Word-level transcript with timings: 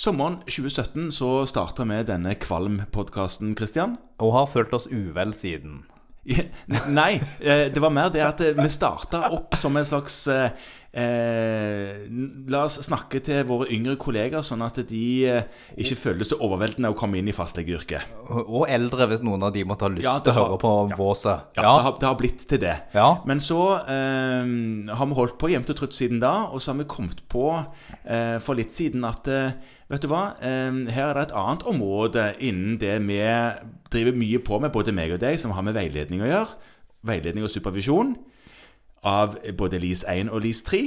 Sommeren 0.00 0.38
2017 0.46 1.10
så 1.12 1.26
starta 1.44 1.84
vi 1.84 1.98
denne 2.08 2.30
Kvalm-podkasten, 2.40 3.50
Kristian. 3.52 3.98
Og 4.24 4.30
har 4.32 4.46
følt 4.48 4.72
oss 4.72 4.86
uvel 4.88 5.34
siden. 5.36 5.82
Nei, 7.00 7.18
eh, 7.44 7.66
det 7.68 7.82
var 7.84 7.92
mer 7.92 8.08
det 8.14 8.22
at 8.24 8.40
eh, 8.40 8.56
vi 8.56 8.68
starta 8.72 9.26
opp 9.36 9.58
som 9.60 9.76
en 9.76 9.84
slags 9.84 10.22
eh, 10.92 12.06
La 12.50 12.64
oss 12.66 12.78
snakke 12.86 13.20
til 13.24 13.44
våre 13.48 13.68
yngre 13.72 13.96
kollegaer, 14.00 14.42
sånn 14.44 14.62
at 14.66 14.80
de 14.90 15.02
eh, 15.30 15.44
ikke 15.80 15.98
føles 16.00 16.30
så 16.32 16.38
overveldende 16.42 16.90
å 16.92 16.96
komme 16.98 17.20
inn 17.20 17.30
i 17.30 17.34
fastlegeyrket. 17.36 18.14
Og 18.42 18.64
eldre, 18.70 19.06
hvis 19.10 19.22
noen 19.26 19.44
av 19.46 19.52
de 19.54 19.64
måtte 19.68 19.86
ha 19.86 19.92
lyst 19.92 20.06
Ja, 20.08 20.16
til 20.24 20.34
å 20.34 20.38
høre 20.40 20.58
på 20.62 20.72
våset. 20.98 21.46
Ja, 21.58 21.62
Det, 21.62 21.84
har, 21.86 21.96
det 22.00 22.08
har 22.10 22.18
blitt 22.20 22.46
til 22.50 22.62
det. 22.62 22.76
Ja. 22.96 23.08
Men 23.28 23.42
så 23.44 23.60
eh, 23.84 24.54
har 24.96 25.10
vi 25.10 25.18
holdt 25.20 25.38
på 25.40 25.52
jevnt 25.52 25.70
og 25.74 25.80
trutt 25.80 25.96
siden 25.96 26.22
da, 26.22 26.34
og 26.50 26.62
så 26.62 26.72
har 26.72 26.80
vi 26.82 26.88
kommet 26.90 27.22
på 27.30 27.46
eh, 27.60 28.38
for 28.42 28.58
litt 28.58 28.74
siden 28.76 29.06
at 29.08 29.30
eh, 29.30 29.52
Vet 29.90 30.04
du 30.04 30.06
hva, 30.06 30.36
eh, 30.46 30.76
her 30.94 31.08
er 31.08 31.16
det 31.18 31.22
et 31.24 31.32
annet 31.34 31.64
område 31.66 32.28
innen 32.46 32.76
det 32.78 32.92
vi 33.02 33.16
driver 33.90 34.14
mye 34.14 34.38
på 34.46 34.60
med, 34.62 34.70
både 34.70 34.94
meg 34.94 35.16
og 35.16 35.18
deg, 35.18 35.34
som 35.42 35.50
har 35.56 35.64
med 35.66 35.74
veiledning 35.74 36.22
å 36.22 36.28
gjøre. 36.28 36.52
Veiledning 37.10 37.42
og 37.42 37.50
supervisjon 37.50 38.12
av 39.06 39.36
både 39.56 39.80
LIS 39.80 40.04
1 40.08 40.30
og 40.30 40.42
LIS 40.44 40.62
3. 40.66 40.82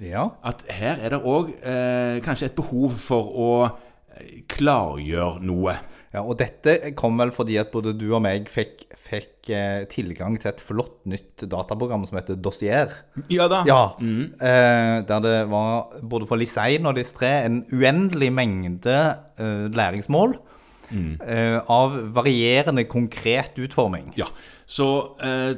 ja. 0.00 0.26
At 0.44 0.64
her 0.72 1.00
er 1.04 1.12
det 1.14 1.22
òg 1.28 1.52
eh, 1.60 2.20
kanskje 2.24 2.50
et 2.50 2.56
behov 2.56 2.94
for 2.96 3.32
å 3.36 3.48
eh, 3.68 4.40
klargjøre 4.48 5.42
noe. 5.44 5.74
ja. 6.14 6.22
Og 6.22 6.38
dette 6.40 6.94
kom 6.96 7.20
vel 7.20 7.32
fordi 7.36 7.58
at 7.60 7.70
både 7.72 7.92
du 7.98 8.06
og 8.14 8.22
meg 8.24 8.48
fikk, 8.48 8.86
fikk 8.96 9.50
eh, 9.52 9.82
tilgang 9.92 10.38
til 10.40 10.52
et 10.54 10.62
flott 10.64 11.02
nytt 11.04 11.44
dataprogram 11.52 12.06
som 12.08 12.16
heter 12.16 12.40
Dossier. 12.40 12.88
Ja 13.28 13.48
da. 13.52 13.60
Ja. 13.68 13.82
Eh, 14.00 14.96
der 15.04 15.26
det 15.26 15.36
var 15.52 15.92
både 16.00 16.30
for 16.30 16.40
LIS 16.40 16.56
1 16.56 16.88
og 16.88 16.96
LIS 16.96 17.12
3 17.20 17.34
en 17.50 17.60
uendelig 17.74 18.32
mengde 18.32 18.96
eh, 19.36 19.68
læringsmål. 19.68 20.38
Mm. 20.90 21.20
av 21.70 21.92
varierende 22.16 22.82
konkret 22.90 23.54
utforming. 23.62 24.08
Ja, 24.18 24.26
så 24.66 25.14
eh, 25.22 25.52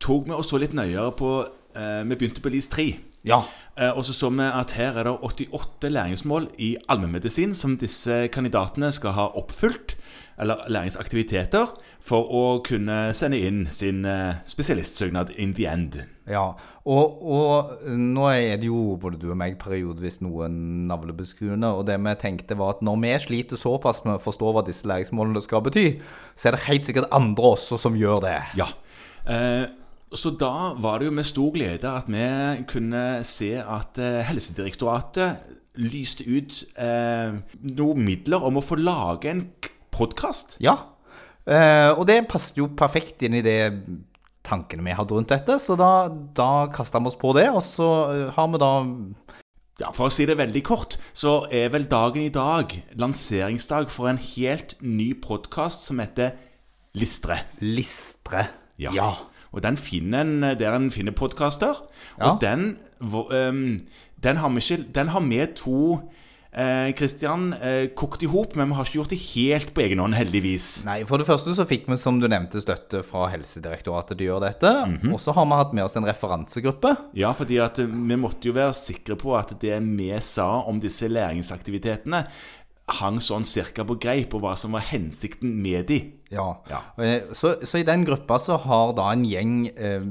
tok 0.00 0.28
vi 0.28 0.36
oss 0.36 0.50
så 0.50 0.60
litt 0.60 0.76
nøyere 0.76 1.12
på 1.18 1.30
eh, 1.76 2.02
Vi 2.08 2.16
begynte 2.16 2.42
på 2.44 2.52
LIS 2.52 2.70
3. 2.72 2.88
Ja. 3.28 3.42
Eh, 3.76 3.90
og 3.92 4.04
så 4.04 4.14
så 4.16 4.30
vi 4.32 4.44
at 4.44 4.72
her 4.76 4.96
er 4.96 5.04
det 5.04 5.18
88 5.20 5.90
læringsmål 5.92 6.48
i 6.58 6.76
allmennmedisin 6.88 7.54
som 7.54 7.76
disse 7.78 8.26
kandidatene 8.32 8.92
skal 8.92 9.16
ha 9.16 9.28
oppfylt, 9.36 9.96
eller 10.40 10.62
læringsaktiviteter, 10.72 11.68
for 12.00 12.30
å 12.32 12.44
kunne 12.64 13.10
sende 13.16 13.40
inn 13.44 13.66
sin 13.68 14.06
eh, 14.08 14.40
spesialistsøknad 14.48 15.34
in 15.36 15.52
the 15.54 15.66
end. 15.68 15.98
Ja, 16.30 16.46
og, 16.88 17.20
og 17.20 17.90
nå 17.98 18.28
er 18.30 18.56
det 18.62 18.70
jo 18.70 18.96
både 19.00 19.18
du 19.20 19.28
og 19.34 19.36
meg 19.40 19.58
periodevis 19.60 20.20
noe 20.24 20.48
navlebeskuende, 20.48 21.74
og 21.76 21.84
det 21.90 21.98
vi 22.00 22.14
tenkte 22.22 22.56
var 22.56 22.78
at 22.78 22.84
når 22.86 23.02
vi 23.04 23.12
sliter 23.26 23.60
såpass 23.60 24.00
med 24.06 24.16
å 24.16 24.22
forstå 24.22 24.54
hva 24.54 24.64
disse 24.64 24.88
læringsmålene 24.88 25.44
skal 25.44 25.64
bety, 25.66 25.86
så 26.38 26.48
er 26.48 26.56
det 26.56 26.68
helt 26.70 26.88
sikkert 26.88 27.12
andre 27.12 27.52
også 27.52 27.76
som 27.84 27.98
gjør 27.98 28.24
det. 28.24 28.38
Ja. 28.56 28.70
Eh, 29.28 29.66
så 30.10 30.32
da 30.34 30.72
var 30.82 30.98
det 30.98 31.06
jo 31.10 31.14
med 31.14 31.26
stor 31.28 31.52
glede 31.54 31.90
at 31.90 32.08
vi 32.10 32.26
kunne 32.70 33.22
se 33.26 33.52
at 33.62 33.98
eh, 34.02 34.22
Helsedirektoratet 34.26 35.38
lyste 35.78 36.26
ut 36.26 36.56
eh, 36.82 37.36
noen 37.78 38.04
midler 38.04 38.42
om 38.42 38.58
å 38.58 38.64
få 38.64 38.78
lage 38.80 39.30
en 39.30 39.44
podkast. 39.94 40.56
Ja, 40.62 40.76
eh, 41.46 41.92
og 41.94 42.08
det 42.10 42.24
passet 42.30 42.58
jo 42.58 42.72
perfekt 42.74 43.22
inn 43.26 43.38
i 43.38 43.44
det 43.46 43.60
tankene 44.46 44.84
vi 44.84 44.96
hadde 44.96 45.14
rundt 45.14 45.30
dette, 45.30 45.58
så 45.62 45.76
da, 45.78 46.08
da 46.10 46.66
kasta 46.74 47.00
vi 47.02 47.10
oss 47.12 47.18
på 47.20 47.32
det, 47.36 47.46
og 47.52 47.62
så 47.64 47.90
eh, 48.10 48.28
har 48.34 48.50
vi 48.52 48.62
da 48.62 48.72
Ja, 49.80 49.88
For 49.96 50.10
å 50.10 50.12
si 50.12 50.26
det 50.28 50.36
veldig 50.36 50.60
kort, 50.66 50.98
så 51.16 51.46
er 51.56 51.70
vel 51.72 51.86
dagen 51.88 52.26
i 52.26 52.32
dag 52.34 52.74
lanseringsdag 53.00 53.88
for 53.88 54.10
en 54.10 54.20
helt 54.20 54.74
ny 54.84 55.14
podkast 55.16 55.86
som 55.88 56.02
heter 56.02 56.34
Listre. 56.98 57.38
Listre. 57.62 58.42
Ja. 58.76 58.92
Ja. 58.92 59.14
Og 59.50 59.64
den 59.64 59.78
finner 59.80 60.24
en 60.24 60.58
der 60.58 60.76
en 60.76 60.90
finner 60.94 61.16
podkaster. 61.16 61.82
Ja. 62.18 62.32
Og 62.32 62.40
den, 62.42 62.76
ehm, 63.00 63.80
den 64.22 64.36
har 64.36 64.50
vi 64.50 64.62
ikke 64.62 64.92
Den 64.92 65.08
har 65.08 65.20
vi 65.20 65.46
to 65.56 66.10
eh, 66.52 66.90
eh, 66.90 67.86
kokt 67.94 68.22
i 68.22 68.26
hop, 68.26 68.56
men 68.56 68.68
vi 68.68 68.74
har 68.74 68.84
ikke 68.84 68.98
gjort 68.98 69.12
det 69.14 69.20
helt 69.34 69.72
på 69.74 69.82
egen 69.84 69.98
hånd, 70.02 70.14
heldigvis. 70.14 70.84
Nei, 70.84 71.04
for 71.04 71.18
det 71.18 71.26
første 71.26 71.54
så 71.54 71.66
fikk 71.68 71.88
vi, 71.88 71.96
som 71.96 72.18
du 72.20 72.26
nevnte, 72.28 72.60
støtte 72.62 73.02
fra 73.06 73.28
Helsedirektoratet 73.30 74.16
til 74.16 74.26
å 74.26 74.30
gjøre 74.32 74.50
dette. 74.50 74.72
Og 75.12 75.20
så 75.22 75.34
har 75.36 75.46
vi 75.46 75.60
hatt 75.60 75.74
med 75.76 75.84
oss 75.86 75.96
en 75.96 76.08
referansegruppe. 76.08 76.94
Ja, 77.18 77.32
fordi 77.36 77.60
at 77.62 77.78
eh, 77.78 77.90
vi 77.90 78.18
måtte 78.18 78.50
jo 78.50 78.56
være 78.56 78.74
sikre 78.74 79.18
på 79.20 79.36
at 79.38 79.54
det 79.62 79.78
vi 79.80 80.10
sa 80.20 80.62
om 80.66 80.80
disse 80.82 81.10
læringsaktivitetene, 81.10 82.24
hang 82.98 83.20
sånn 83.22 83.44
cirka 83.46 83.84
på 83.86 83.98
greip, 84.02 84.34
og 84.34 84.42
hva 84.44 84.56
som 84.58 84.72
var 84.76 84.84
hensikten 84.90 85.52
med 85.62 85.86
de. 85.90 86.00
Ja. 86.30 86.48
Ja. 86.70 86.80
Eh, 87.02 87.20
Så, 87.34 87.54
så 87.66 87.78
i 87.80 87.86
den 87.86 88.04
gruppa 88.04 88.38
så 88.38 88.58
har 88.58 88.92
da 88.98 89.10
en 89.12 89.24
gjeng 89.24 89.68
eh, 89.76 90.04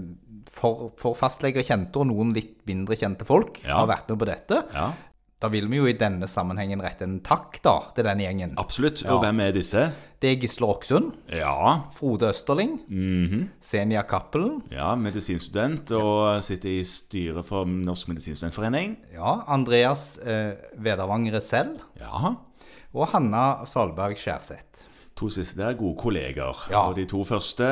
for, 0.50 0.90
for 1.00 1.14
fastleger 1.16 1.64
kjente, 1.64 2.00
og 2.02 2.08
noen 2.10 2.34
litt 2.36 2.58
mindre 2.68 2.96
kjente 3.00 3.26
folk, 3.28 3.62
Ja. 3.66 3.78
har 3.82 3.88
vært 3.92 4.10
med 4.10 4.20
på 4.20 4.28
dette. 4.32 4.64
Ja, 4.74 4.90
Da 5.40 5.48
vil 5.48 5.70
vi 5.72 5.78
jo 5.80 5.86
i 5.88 5.94
denne 5.96 6.28
sammenhengen 6.28 6.82
rette 6.84 7.06
en 7.08 7.20
takk 7.24 7.62
da 7.64 7.78
til 7.96 8.04
den 8.04 8.20
gjengen. 8.20 8.58
absolutt. 8.60 9.04
Ja. 9.06 9.14
Og 9.16 9.22
hvem 9.24 9.40
er 9.40 9.54
disse? 9.56 9.86
Det 10.20 10.34
er 10.34 10.40
Gisle 10.42 10.68
Roksund, 10.68 11.14
Ja, 11.32 11.80
Frode 11.96 12.28
Østerling, 12.34 12.74
Senja 13.64 14.02
Cappelen, 14.04 14.58
ja 14.72 14.90
medisinstudent 15.00 15.92
og 15.96 16.44
sitter 16.44 16.70
i 16.74 16.84
styret 16.84 17.46
for 17.48 17.64
Norsk 17.66 18.10
medisinstudentforening. 18.12 18.98
ja, 19.14 19.38
Andreas 19.48 20.18
eh, 20.20 20.58
Vedervang 20.76 21.30
Resell 21.34 21.78
Ja, 22.02 22.34
og 22.94 23.08
Hanna 23.14 23.64
Salberg 23.66 24.18
Skjærseth. 24.20 24.66
To 25.16 25.28
siste 25.30 25.56
der, 25.60 25.74
gode 25.76 25.96
kolleger. 26.00 26.56
Ja. 26.72 26.86
Og 26.90 26.96
de 26.96 27.06
to 27.06 27.24
første, 27.28 27.66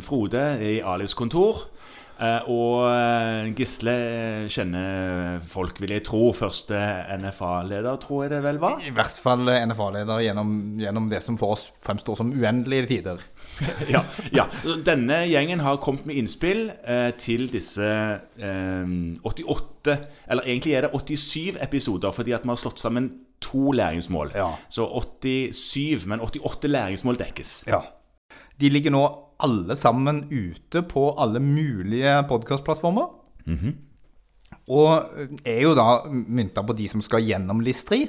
Frode, 0.00 0.38
er 0.38 0.60
i 0.62 0.80
Alis 0.80 1.14
kontor. 1.14 1.64
Eh, 2.18 2.48
Og 2.52 2.84
eh, 2.88 3.50
Gisle 3.56 3.94
eh, 3.94 4.46
kjenner 4.52 5.40
folk, 5.44 5.80
vil 5.82 5.94
jeg 5.96 6.04
tro. 6.06 6.28
Første 6.36 6.78
NFA-leder, 7.20 7.98
tror 8.02 8.24
jeg 8.24 8.34
det 8.34 8.42
vel 8.44 8.60
var. 8.62 8.78
I 8.84 8.92
hvert 8.94 9.18
fall 9.24 9.48
NFA-leder 9.70 10.22
gjennom, 10.26 10.54
gjennom 10.80 11.08
det 11.12 11.22
som 11.24 11.38
for 11.40 11.56
oss 11.56 11.66
fremstår 11.84 12.20
som 12.20 12.32
uendelige 12.34 12.90
tider. 12.94 13.24
ja, 13.94 14.04
ja. 14.34 14.46
Denne 14.86 15.24
gjengen 15.30 15.64
har 15.64 15.82
kommet 15.82 16.06
med 16.08 16.18
innspill 16.20 16.68
eh, 16.84 17.10
til 17.20 17.48
disse 17.52 17.84
eh, 17.84 18.94
88 19.24 19.98
Eller 20.30 20.48
egentlig 20.48 20.74
er 20.74 20.86
det 20.86 20.94
87 20.94 21.60
episoder, 21.62 22.14
fordi 22.14 22.34
at 22.36 22.46
vi 22.46 22.52
har 22.52 22.60
slått 22.60 22.82
sammen 22.82 23.10
to 23.44 23.72
læringsmål. 23.72 24.32
Ja. 24.34 24.54
Så 24.68 24.86
87, 24.88 26.06
men 26.06 26.20
88 26.20 26.70
læringsmål 26.70 27.18
dekkes. 27.20 27.64
Ja. 27.68 27.82
De 28.60 28.70
ligger 28.70 28.94
nå 28.94 29.04
alle 29.42 29.76
sammen 29.76 30.24
ute 30.30 30.84
på 30.86 31.08
alle 31.20 31.40
mulige 31.42 32.14
podkastplattformer. 32.28 33.08
Og 34.72 35.16
er 35.44 35.60
jo 35.64 35.74
da 35.76 35.88
mynta 36.08 36.62
på 36.64 36.76
de 36.76 36.86
som 36.88 37.02
skal 37.04 37.24
gjennom 37.26 37.60
Listri, 37.64 38.06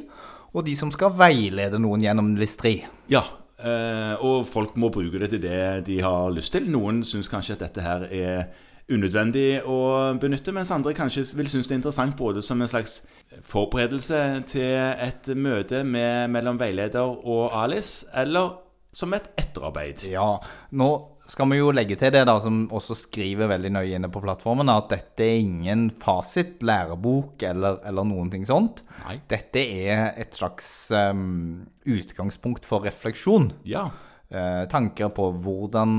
og 0.55 0.63
de 0.67 0.75
som 0.79 0.91
skal 0.93 1.15
veilede 1.17 1.81
noen 1.83 2.05
gjennom 2.05 2.35
Listri. 2.39 2.77
Ja, 3.11 3.23
eh, 3.59 4.13
og 4.23 4.45
folk 4.47 4.77
må 4.79 4.91
bruke 4.93 5.19
det 5.19 5.33
til 5.33 5.43
det 5.43 5.85
de 5.89 5.99
har 6.05 6.31
lyst 6.31 6.53
til. 6.55 6.69
Noen 6.71 7.03
syns 7.03 7.27
kanskje 7.31 7.57
at 7.57 7.65
dette 7.65 7.83
her 7.83 8.07
er 8.07 8.45
unødvendig 8.91 9.65
å 9.65 10.13
benytte, 10.21 10.53
mens 10.53 10.71
andre 10.71 10.93
kanskje 10.95 11.25
vil 11.35 11.49
synes 11.49 11.67
det 11.67 11.75
er 11.75 11.81
interessant 11.81 12.15
både 12.17 12.43
som 12.45 12.61
en 12.61 12.69
slags 12.69 13.01
forberedelse 13.43 14.21
til 14.47 14.77
et 15.03 15.27
møte 15.35 15.81
med, 15.83 16.29
mellom 16.31 16.59
veileder 16.61 17.03
og 17.03 17.49
Alice, 17.57 18.05
eller 18.15 18.61
som 18.95 19.11
et 19.17 19.27
etterarbeid. 19.41 20.05
Ja, 20.07 20.37
nå 20.71 20.91
skal 21.31 21.49
vi 21.49 21.57
jo 21.57 21.71
legge 21.73 21.97
til 21.99 22.11
det 22.13 22.23
da, 22.29 22.35
som 22.41 22.65
også 22.73 22.97
skriver 22.99 23.49
veldig 23.49 23.71
nøye 23.73 23.97
inne 23.97 24.11
på 24.13 24.21
plattformen, 24.23 24.69
at 24.71 24.91
dette 24.93 25.25
er 25.25 25.39
ingen 25.41 25.87
fasit, 25.89 26.59
lærebok 26.65 27.41
eller, 27.49 27.79
eller 27.87 28.07
noen 28.07 28.29
ting 28.33 28.45
sånt. 28.47 28.83
Nei. 29.05 29.17
Dette 29.31 29.63
er 29.85 30.11
et 30.21 30.37
slags 30.37 30.67
um, 30.93 31.65
utgangspunkt 31.89 32.67
for 32.67 32.85
refleksjon. 32.85 33.49
Ja. 33.65 33.87
Uh, 34.29 34.63
tanker 34.69 35.09
på 35.13 35.31
hvordan 35.41 35.97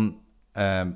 uh, 0.59 0.87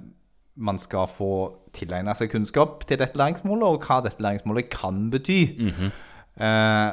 man 0.61 0.79
skal 0.79 1.11
få 1.11 1.33
tilegne 1.75 2.15
seg 2.17 2.31
kunnskap 2.33 2.85
til 2.87 2.99
dette 3.01 3.19
læringsmålet, 3.19 3.67
og 3.67 3.87
hva 3.87 4.01
dette 4.05 4.23
læringsmålet 4.23 4.71
kan 4.73 5.07
bety. 5.13 5.41
eh, 6.37 6.91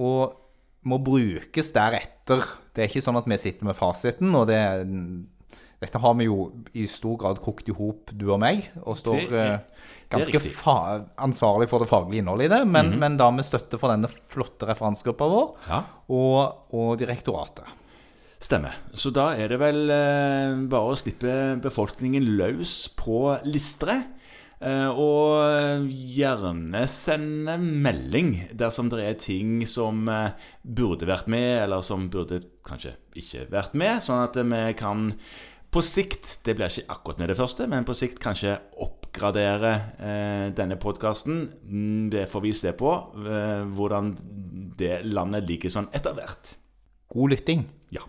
og 0.00 0.36
må 0.88 1.00
brukes 1.04 1.72
deretter. 1.76 2.46
Det 2.72 2.84
er 2.84 2.88
ikke 2.88 3.04
sånn 3.04 3.18
at 3.20 3.28
vi 3.28 3.38
sitter 3.40 3.68
med 3.68 3.76
fasiten, 3.76 4.32
og 4.38 4.46
det 4.48 4.60
dette 5.80 6.00
har 6.02 6.14
vi 6.18 6.26
jo 6.28 6.50
i 6.76 6.84
stor 6.88 7.16
grad 7.20 7.40
kokt 7.40 7.70
i 7.72 7.74
hop, 7.76 8.12
du 8.12 8.26
og 8.34 8.40
meg, 8.42 8.66
og 8.84 8.98
står 9.00 9.20
Det 9.30 9.44
eh, 9.46 9.86
det 10.10 10.26
ganske 10.26 10.74
ansvarlig 11.22 11.68
for 11.70 11.80
det 11.80 11.88
faglige 11.88 12.20
innholdet 12.24 12.48
i 12.48 12.52
det, 12.52 12.64
men, 12.68 12.96
men 13.00 13.16
da 13.20 13.30
med 13.32 13.46
støtte 13.46 13.78
fra 13.80 13.92
denne 13.94 14.10
flotte 14.10 14.66
referansegruppa 14.68 15.28
vår 15.30 15.52
Ja. 15.70 15.82
og, 16.10 16.66
og 16.74 16.96
direktoratet. 17.00 17.64
Stemmer. 18.40 18.72
Så 18.96 19.12
da 19.12 19.30
er 19.36 19.52
det 19.52 19.58
vel 19.60 19.84
eh, 19.92 20.56
bare 20.72 20.92
å 20.94 20.96
slippe 20.98 21.34
befolkningen 21.60 22.24
løs 22.40 22.88
på 22.96 23.26
Listre. 23.44 23.98
Eh, 24.60 24.88
og 24.92 25.86
gjerne 25.88 26.82
sende 26.88 27.54
melding 27.60 28.34
dersom 28.52 28.90
det 28.92 29.04
er 29.06 29.20
ting 29.20 29.60
som 29.68 30.08
eh, 30.12 30.34
burde 30.64 31.08
vært 31.08 31.30
med, 31.32 31.62
eller 31.66 31.84
som 31.84 32.08
burde 32.12 32.42
kanskje 32.66 32.96
ikke 33.16 33.46
vært 33.52 33.76
med, 33.80 34.02
sånn 34.04 34.24
at 34.26 34.36
vi 34.40 34.64
kan 34.76 35.06
på 35.70 35.82
sikt, 35.86 36.40
det 36.44 36.56
blir 36.58 36.70
ikke 36.70 36.90
akkurat 36.90 37.20
med 37.22 37.30
det 37.30 37.38
første, 37.38 37.66
men 37.70 37.86
på 37.86 37.94
sikt 37.94 38.18
kanskje 38.22 38.56
oppgradere 38.82 39.72
eh, 40.02 40.46
denne 40.56 40.78
podkasten. 40.80 41.44
Mm, 41.62 42.10
Det 42.10 42.26
får 42.30 42.42
vi 42.42 42.52
se 42.52 42.72
på, 42.74 42.90
eh, 43.22 43.62
hvordan 43.70 44.16
det 44.80 45.04
landet 45.06 45.46
ligger 45.46 45.70
sånn 45.70 45.90
etter 45.94 46.16
hvert. 46.18 46.54
God 47.10 47.34
lytting. 47.34 47.66
Ja. 47.94 48.02